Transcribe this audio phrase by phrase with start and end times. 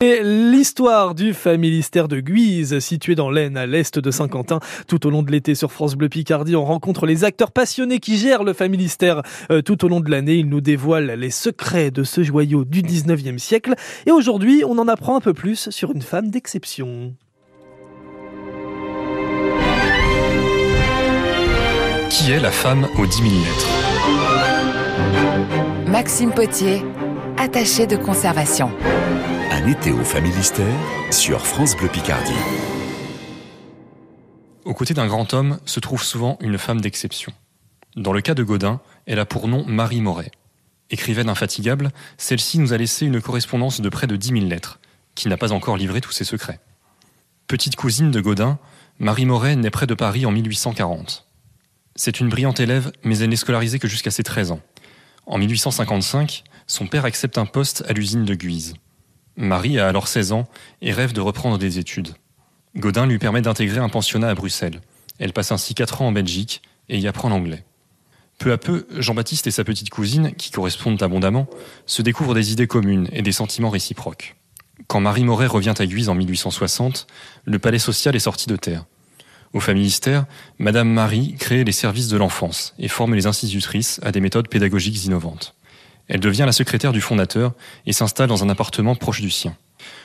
[0.00, 4.60] Et l'histoire du familistère de Guise, situé dans l'Aisne, à l'est de Saint-Quentin.
[4.86, 8.16] Tout au long de l'été sur France Bleu Picardie, on rencontre les acteurs passionnés qui
[8.16, 10.36] gèrent le familistère euh, tout au long de l'année.
[10.36, 13.74] Ils nous dévoilent les secrets de ce joyau du 19e siècle.
[14.06, 17.12] Et aujourd'hui, on en apprend un peu plus sur une femme d'exception.
[22.08, 23.68] Qui est la femme aux 10 000 lettres?
[25.88, 26.84] Maxime Potier,
[27.36, 28.70] attaché de conservation.
[29.50, 30.78] Un été au Familistère
[31.10, 32.32] sur France Bleu Picardie.
[34.64, 37.32] Aux côtés d'un grand homme se trouve souvent une femme d'exception.
[37.96, 40.30] Dans le cas de Godin, elle a pour nom Marie Moret.
[40.90, 44.80] Écrivaine infatigable, celle-ci nous a laissé une correspondance de près de 10 000 lettres,
[45.14, 46.60] qui n'a pas encore livré tous ses secrets.
[47.46, 48.58] Petite cousine de Godin,
[48.98, 51.26] Marie Moret naît près de Paris en 1840.
[51.96, 54.60] C'est une brillante élève, mais elle n'est scolarisée que jusqu'à ses 13 ans.
[55.26, 58.74] En 1855, son père accepte un poste à l'usine de Guise.
[59.40, 60.48] Marie a alors 16 ans
[60.82, 62.08] et rêve de reprendre des études.
[62.74, 64.80] Godin lui permet d'intégrer un pensionnat à Bruxelles.
[65.20, 67.64] Elle passe ainsi 4 ans en Belgique et y apprend l'anglais.
[68.38, 71.46] Peu à peu, Jean-Baptiste et sa petite cousine, qui correspondent abondamment,
[71.86, 74.34] se découvrent des idées communes et des sentiments réciproques.
[74.88, 77.06] Quand Marie Moret revient à Guise en 1860,
[77.44, 78.86] le palais social est sorti de terre.
[79.52, 80.26] Au familistère,
[80.58, 85.04] Madame Marie crée les services de l'enfance et forme les institutrices à des méthodes pédagogiques
[85.04, 85.54] innovantes.
[86.08, 87.52] Elle devient la secrétaire du fondateur
[87.86, 89.56] et s'installe dans un appartement proche du sien.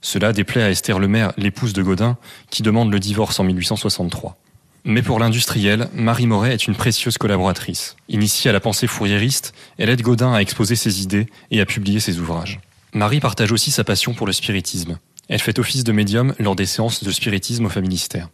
[0.00, 2.18] Cela déplaît à Esther Lemaire, l'épouse de Godin,
[2.50, 4.36] qui demande le divorce en 1863.
[4.84, 7.96] Mais pour l'industriel, Marie Moret est une précieuse collaboratrice.
[8.10, 12.00] Initiée à la pensée fourriériste, elle aide Godin à exposer ses idées et à publier
[12.00, 12.60] ses ouvrages.
[12.92, 14.98] Marie partage aussi sa passion pour le spiritisme.
[15.28, 18.28] Elle fait office de médium lors des séances de spiritisme au familistère.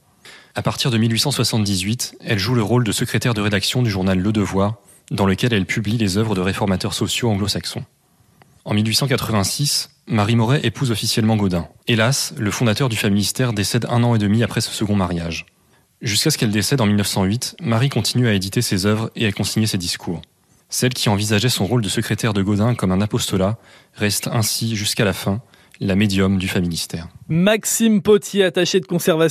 [0.57, 4.33] À partir de 1878, elle joue le rôle de secrétaire de rédaction du journal Le
[4.33, 4.79] Devoir,
[5.11, 7.85] dans lequel elle publie les œuvres de réformateurs sociaux anglo-saxons.
[8.65, 11.69] En 1886, Marie Moret épouse officiellement Gaudin.
[11.89, 15.47] Hélas, le fondateur du Familistère décède un an et demi après ce second mariage.
[16.03, 19.67] Jusqu'à ce qu'elle décède en 1908, Marie continue à éditer ses œuvres et à consigner
[19.67, 20.23] ses discours.
[20.69, 23.59] Celle qui envisageait son rôle de secrétaire de Gaudin comme un apostolat
[23.95, 25.43] reste ainsi jusqu'à la fin
[25.81, 27.09] la médium du Familistère.
[27.29, 29.29] Maxime Potier, attaché de conservation.